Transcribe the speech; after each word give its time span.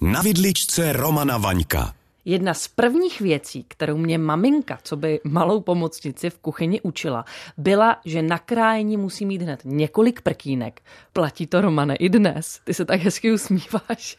Na 0.00 0.20
vidličce 0.20 0.92
Romana 0.92 1.36
Vaňka. 1.36 1.99
Jedna 2.30 2.54
z 2.54 2.68
prvních 2.68 3.20
věcí, 3.20 3.64
kterou 3.68 3.96
mě 3.96 4.18
maminka, 4.18 4.78
co 4.82 4.96
by 4.96 5.20
malou 5.24 5.60
pomocnici 5.60 6.30
v 6.30 6.38
kuchyni 6.38 6.80
učila, 6.80 7.24
byla, 7.56 8.00
že 8.04 8.22
na 8.22 8.38
krájení 8.38 8.96
musí 8.96 9.26
mít 9.26 9.42
hned 9.42 9.60
několik 9.64 10.20
prkínek. 10.22 10.82
Platí 11.12 11.46
to, 11.46 11.60
Romane, 11.60 11.96
i 11.96 12.08
dnes. 12.08 12.60
Ty 12.64 12.74
se 12.74 12.84
tak 12.84 13.00
hezky 13.00 13.32
usmíváš. 13.32 14.18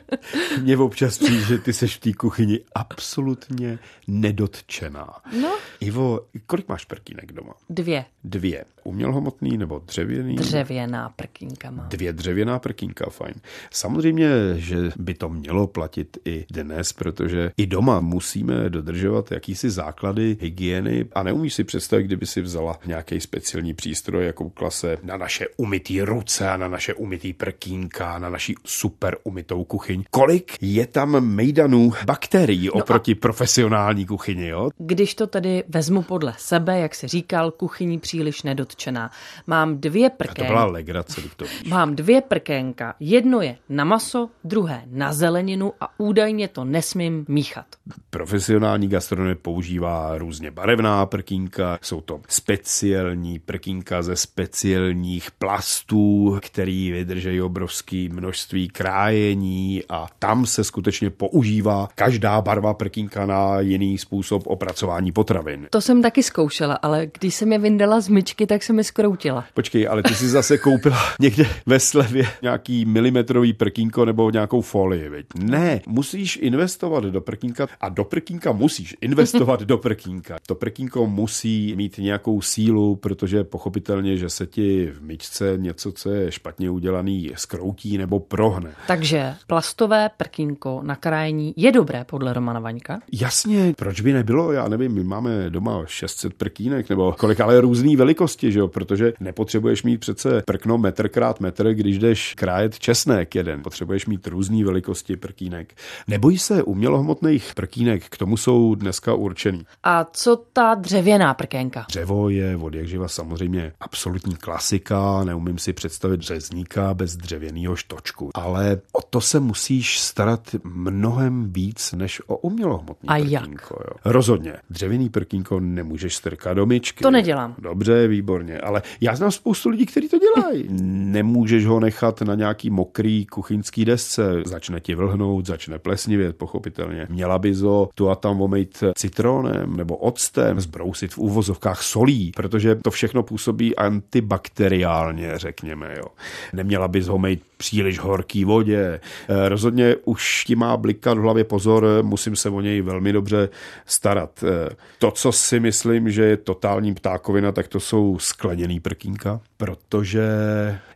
Mě 0.62 0.76
občas 0.76 1.18
přijde, 1.18 1.44
že 1.44 1.58
ty 1.58 1.72
seš 1.72 1.96
v 1.96 2.00
té 2.00 2.12
kuchyni 2.12 2.60
absolutně 2.74 3.78
nedotčená. 4.06 5.08
No. 5.42 5.54
Ivo, 5.80 6.20
kolik 6.46 6.68
máš 6.68 6.84
prkínek 6.84 7.32
doma? 7.32 7.54
Dvě. 7.70 8.04
Dvě. 8.24 8.64
Umělhmotný 8.84 9.58
nebo 9.58 9.78
dřevěný? 9.78 10.34
Dřevěná 10.36 11.08
prkínka 11.08 11.70
má. 11.70 11.82
Dvě 11.82 12.12
dřevěná 12.12 12.58
prkínka, 12.58 13.10
fajn. 13.10 13.34
Samozřejmě, 13.70 14.28
že 14.54 14.76
by 14.96 15.14
to 15.14 15.28
mělo 15.28 15.66
platit 15.66 16.18
i 16.24 16.46
dnes, 16.50 16.92
protože 16.92 17.41
i 17.56 17.66
doma 17.66 18.00
musíme 18.00 18.70
dodržovat 18.70 19.32
jakýsi 19.32 19.70
základy 19.70 20.36
hygieny 20.40 21.06
a 21.12 21.22
neumíš 21.22 21.54
si 21.54 21.64
představit, 21.64 22.04
kdyby 22.04 22.26
si 22.26 22.40
vzala 22.40 22.78
nějaký 22.86 23.20
speciální 23.20 23.74
přístroj, 23.74 24.26
jako 24.26 24.50
klase 24.50 24.98
na 25.02 25.16
naše 25.16 25.46
umytý 25.56 26.02
ruce 26.02 26.48
a 26.48 26.56
na 26.56 26.68
naše 26.68 26.94
umytý 26.94 27.32
prkínka, 27.32 28.18
na 28.18 28.28
naší 28.28 28.54
super 28.64 29.16
umytou 29.24 29.64
kuchyň. 29.64 30.04
Kolik 30.10 30.56
je 30.60 30.86
tam 30.86 31.20
mejdanů 31.20 31.92
bakterií 32.06 32.66
no 32.66 32.72
oproti 32.72 33.12
a... 33.12 33.18
profesionální 33.20 34.06
kuchyni, 34.06 34.48
jo? 34.48 34.70
Když 34.78 35.14
to 35.14 35.26
tedy 35.26 35.64
vezmu 35.68 36.02
podle 36.02 36.34
sebe, 36.38 36.78
jak 36.78 36.94
si 36.94 37.08
říkal, 37.08 37.50
kuchyní 37.50 37.98
příliš 37.98 38.42
nedotčená. 38.42 39.10
Mám 39.46 39.78
dvě 39.78 40.10
prkénka. 40.10 40.42
A 40.42 40.46
to 40.46 40.52
byla 40.52 40.64
legrace, 40.64 41.20
to 41.36 41.44
víš. 41.44 41.70
Mám 41.70 41.96
dvě 41.96 42.20
prkénka. 42.20 42.94
Jedno 43.00 43.40
je 43.40 43.56
na 43.68 43.84
maso, 43.84 44.30
druhé 44.44 44.82
na 44.86 45.12
zeleninu 45.12 45.72
a 45.80 46.00
údajně 46.00 46.48
to 46.48 46.64
nesmím 46.64 47.21
míchat. 47.28 47.66
Profesionální 48.10 48.88
gastronomie 48.88 49.34
používá 49.34 50.18
různě 50.18 50.50
barevná 50.50 51.06
prkínka, 51.06 51.78
jsou 51.82 52.00
to 52.00 52.20
speciální 52.28 53.38
prkínka 53.38 54.02
ze 54.02 54.16
speciálních 54.16 55.30
plastů, 55.30 56.38
který 56.42 56.92
vydrží 56.92 57.42
obrovské 57.42 58.08
množství 58.12 58.68
krájení 58.68 59.82
a 59.88 60.06
tam 60.18 60.46
se 60.46 60.64
skutečně 60.64 61.10
používá 61.10 61.88
každá 61.94 62.40
barva 62.40 62.74
prkínka 62.74 63.26
na 63.26 63.60
jiný 63.60 63.98
způsob 63.98 64.42
opracování 64.46 65.12
potravin. 65.12 65.66
To 65.70 65.80
jsem 65.80 66.02
taky 66.02 66.22
zkoušela, 66.22 66.74
ale 66.74 67.06
když 67.20 67.34
jsem 67.34 67.52
je 67.52 67.58
vyndala 67.58 68.00
z 68.00 68.08
myčky, 68.08 68.46
tak 68.46 68.62
se 68.62 68.72
mi 68.72 68.84
skroutila. 68.84 69.44
Počkej, 69.54 69.88
ale 69.88 70.02
ty 70.02 70.14
jsi 70.14 70.28
zase 70.28 70.58
koupila 70.58 70.98
někde 71.20 71.46
ve 71.66 71.80
slevě 71.80 72.26
nějaký 72.42 72.84
milimetrový 72.84 73.52
prkínko 73.52 74.04
nebo 74.04 74.30
nějakou 74.30 74.60
folii, 74.60 75.08
veď? 75.08 75.26
Ne, 75.34 75.80
musíš 75.86 76.38
investovat 76.42 77.04
do 77.12 77.20
prkínka 77.20 77.66
a 77.80 77.88
do 77.88 78.04
prkínka 78.04 78.52
musíš 78.52 78.96
investovat 79.00 79.60
do 79.62 79.78
prkínka. 79.78 80.36
To 80.46 80.54
prkínko 80.54 81.06
musí 81.06 81.76
mít 81.76 81.98
nějakou 81.98 82.40
sílu, 82.40 82.96
protože 82.96 83.44
pochopitelně, 83.44 84.16
že 84.16 84.30
se 84.30 84.46
ti 84.46 84.86
v 84.86 85.02
myčce 85.02 85.54
něco, 85.56 85.92
co 85.92 86.10
je 86.10 86.32
špatně 86.32 86.70
udělaný, 86.70 87.32
skroutí 87.34 87.98
nebo 87.98 88.20
prohne. 88.20 88.70
Takže 88.86 89.34
plastové 89.46 90.10
prkínko 90.16 90.80
na 90.82 90.96
krájení 90.96 91.54
je 91.56 91.72
dobré 91.72 92.04
podle 92.04 92.32
Romana 92.32 92.60
Vaňka? 92.60 93.00
Jasně, 93.12 93.74
proč 93.76 94.00
by 94.00 94.12
nebylo? 94.12 94.52
Já 94.52 94.68
nevím, 94.68 94.92
my 94.92 95.04
máme 95.04 95.50
doma 95.50 95.82
600 95.86 96.34
prkínek 96.34 96.88
nebo 96.88 97.12
kolik, 97.12 97.40
ale 97.40 97.60
různé 97.60 97.96
velikosti, 97.96 98.52
že 98.52 98.58
jo? 98.58 98.68
protože 98.68 99.12
nepotřebuješ 99.20 99.82
mít 99.82 99.98
přece 99.98 100.42
prkno 100.46 100.78
metr 100.78 101.08
krát 101.08 101.40
metr, 101.40 101.74
když 101.74 101.98
jdeš 101.98 102.34
krájet 102.34 102.78
česnek 102.78 103.34
jeden. 103.34 103.62
Potřebuješ 103.62 104.06
mít 104.06 104.26
různé 104.26 104.64
velikosti 104.64 105.16
prkínek. 105.16 105.74
Nebojí 106.08 106.38
se 106.38 106.62
umělohmotných 107.02 107.54
prkínek, 107.54 108.04
k 108.08 108.16
tomu 108.16 108.36
jsou 108.36 108.74
dneska 108.74 109.14
určený. 109.14 109.66
A 109.82 110.04
co 110.04 110.36
ta 110.52 110.74
dřevěná 110.74 111.34
prkénka? 111.34 111.86
Dřevo 111.88 112.28
je 112.28 112.56
od 112.56 112.74
jak 112.74 112.86
živa 112.86 113.08
samozřejmě 113.08 113.72
absolutní 113.80 114.36
klasika, 114.36 115.24
neumím 115.24 115.58
si 115.58 115.72
představit 115.72 116.20
řezníka 116.20 116.94
bez 116.94 117.16
dřevěného 117.16 117.76
štočku, 117.76 118.30
ale 118.34 118.80
o 118.92 119.02
to 119.02 119.20
se 119.20 119.40
musíš 119.40 120.00
starat 120.00 120.54
mnohem 120.64 121.52
víc 121.52 121.92
než 121.92 122.22
o 122.26 122.36
umělohmotný 122.36 123.08
A 123.08 123.18
prkínko. 123.18 123.74
Jo. 123.74 123.96
Rozhodně. 124.04 124.54
Dřevěný 124.70 125.08
prkínko 125.08 125.60
nemůžeš 125.60 126.16
strkat 126.16 126.56
do 126.56 126.66
myčky. 126.66 127.02
To 127.02 127.10
nedělám. 127.10 127.54
Dobře, 127.58 128.08
výborně, 128.08 128.58
ale 128.58 128.82
já 129.00 129.16
znám 129.16 129.30
spoustu 129.30 129.68
lidí, 129.68 129.86
kteří 129.86 130.08
to 130.08 130.18
dělají. 130.18 130.68
Nemůžeš 131.12 131.66
ho 131.66 131.80
nechat 131.80 132.20
na 132.20 132.34
nějaký 132.34 132.70
mokrý 132.70 133.26
kuchyňský 133.26 133.84
desce, 133.84 134.42
začne 134.46 134.80
ti 134.80 134.94
vlhnout, 134.94 135.46
začne 135.46 135.78
plesnivět, 135.78 136.36
pochopitelně. 136.36 136.91
Měla 137.08 137.38
bys 137.38 137.60
ho 137.60 137.88
tu 137.94 138.10
a 138.10 138.14
tam 138.14 138.42
omejt 138.42 138.84
citronem 138.96 139.76
nebo 139.76 139.96
octem, 139.96 140.60
zbrousit 140.60 141.14
v 141.14 141.18
úvozovkách 141.18 141.82
solí, 141.82 142.32
protože 142.36 142.74
to 142.74 142.90
všechno 142.90 143.22
působí 143.22 143.76
antibakteriálně, 143.76 145.32
řekněme. 145.38 145.94
Jo. 145.96 146.06
Neměla 146.52 146.88
bys 146.88 147.06
ho 147.06 147.18
mít 147.18 147.42
příliš 147.56 147.98
horký 147.98 148.44
vodě. 148.44 149.00
Eh, 149.28 149.48
rozhodně 149.48 149.96
už 150.04 150.44
ti 150.44 150.54
má 150.54 150.76
blikat 150.76 151.18
v 151.18 151.20
hlavě 151.20 151.44
pozor, 151.44 151.86
musím 152.02 152.36
se 152.36 152.50
o 152.50 152.60
něj 152.60 152.80
velmi 152.82 153.12
dobře 153.12 153.48
starat. 153.86 154.44
Eh, 154.44 154.74
to, 154.98 155.10
co 155.10 155.32
si 155.32 155.60
myslím, 155.60 156.10
že 156.10 156.24
je 156.24 156.36
totální 156.36 156.94
ptákovina, 156.94 157.52
tak 157.52 157.68
to 157.68 157.80
jsou 157.80 158.18
skleněný 158.18 158.80
prkínka, 158.80 159.40
protože 159.56 160.22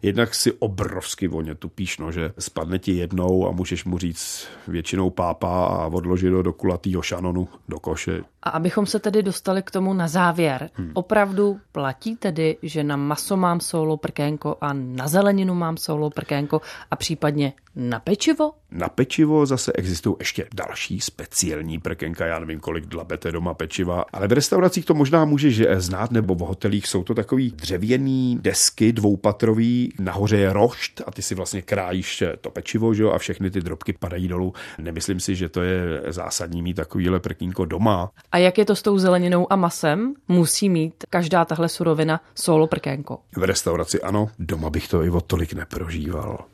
jednak 0.02 0.34
si 0.34 0.52
obrovsky 0.52 1.28
voně 1.28 1.54
tupíš 1.54 1.98
nože. 1.98 2.32
Spadne 2.38 2.78
ti 2.78 2.92
jednou 2.92 3.48
a 3.48 3.50
můžeš 3.50 3.84
mu 3.84 3.98
říct 3.98 4.48
většinou 4.68 5.10
pápa 5.10 5.66
a 5.66 5.85
odložit 5.88 6.32
ho 6.32 6.42
do 6.42 6.52
kulatýho 6.52 7.02
šanonu, 7.02 7.48
do 7.68 7.78
koše. 7.78 8.22
A 8.46 8.48
abychom 8.48 8.86
se 8.86 8.98
tedy 8.98 9.22
dostali 9.22 9.62
k 9.62 9.70
tomu 9.70 9.94
na 9.94 10.08
závěr, 10.08 10.70
hmm. 10.74 10.90
opravdu 10.94 11.60
platí 11.72 12.16
tedy, 12.16 12.56
že 12.62 12.84
na 12.84 12.96
maso 12.96 13.36
mám 13.36 13.60
solo 13.60 13.96
prkénko 13.96 14.56
a 14.60 14.72
na 14.72 15.08
zeleninu 15.08 15.54
mám 15.54 15.76
solo 15.76 16.10
prkénko 16.10 16.60
a 16.90 16.96
případně 16.96 17.52
na 17.76 18.00
pečivo? 18.00 18.52
Na 18.70 18.88
pečivo 18.88 19.46
zase 19.46 19.72
existují 19.72 20.16
ještě 20.18 20.46
další 20.54 21.00
speciální 21.00 21.78
prkenka, 21.78 22.26
já 22.26 22.38
nevím, 22.38 22.60
kolik 22.60 22.86
dlabete 22.86 23.32
doma 23.32 23.54
pečiva, 23.54 24.04
ale 24.12 24.28
v 24.28 24.32
restauracích 24.32 24.84
to 24.84 24.94
možná 24.94 25.24
můžeš 25.24 25.62
znát, 25.76 26.10
nebo 26.10 26.34
v 26.34 26.38
hotelích 26.38 26.86
jsou 26.86 27.04
to 27.04 27.14
takový 27.14 27.50
dřevěný 27.50 28.38
desky 28.42 28.92
dvoupatrový, 28.92 29.92
nahoře 29.98 30.36
je 30.36 30.52
rošt 30.52 31.02
a 31.06 31.10
ty 31.10 31.22
si 31.22 31.34
vlastně 31.34 31.62
krájíš 31.62 32.24
to 32.40 32.50
pečivo, 32.50 32.94
že 32.94 33.02
jo, 33.02 33.10
a 33.10 33.18
všechny 33.18 33.50
ty 33.50 33.60
drobky 33.60 33.92
padají 33.92 34.28
dolů. 34.28 34.54
Nemyslím 34.78 35.20
si, 35.20 35.34
že 35.34 35.48
to 35.48 35.62
je 35.62 36.02
zásadní 36.08 36.62
mít 36.62 36.74
takovýhle 36.74 37.20
prkínko 37.20 37.64
doma. 37.64 38.10
A 38.36 38.38
jak 38.38 38.58
je 38.58 38.64
to 38.64 38.76
s 38.76 38.82
tou 38.82 38.98
zeleninou 38.98 39.52
a 39.52 39.56
masem? 39.56 40.14
Musí 40.28 40.68
mít 40.68 40.94
každá 41.10 41.44
tahle 41.44 41.68
surovina 41.68 42.20
solo 42.34 42.66
prkénko. 42.66 43.18
V 43.36 43.42
restauraci 43.42 44.00
ano, 44.00 44.28
doma 44.38 44.70
bych 44.70 44.88
to 44.88 45.02
i 45.02 45.10
o 45.10 45.20
tolik 45.20 45.52
neprožíval. 45.52 46.44